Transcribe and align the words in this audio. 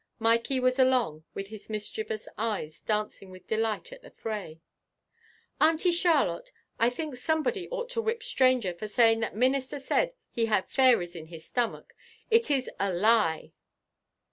Mikey 0.17 0.59
was 0.59 0.79
along, 0.79 1.25
with 1.35 1.49
his 1.49 1.69
mischievous 1.69 2.27
eyes 2.35 2.81
dancing 2.81 3.29
with 3.29 3.45
delight 3.45 3.91
at 3.93 4.01
the 4.01 4.09
fray. 4.09 4.59
"Auntie 5.59 5.91
Charlotte, 5.91 6.51
I 6.79 6.89
think 6.89 7.15
somebody 7.15 7.69
ought 7.69 7.89
to 7.91 8.01
whip 8.01 8.23
Stranger 8.23 8.73
for 8.73 8.87
saying 8.87 9.19
that 9.19 9.35
Minister 9.35 9.79
said 9.79 10.15
he 10.31 10.47
had 10.47 10.67
fairies 10.67 11.15
in 11.15 11.27
his 11.27 11.45
stomach. 11.45 11.93
It 12.31 12.49
is 12.49 12.67
a 12.79 12.91
lie." 12.91 13.51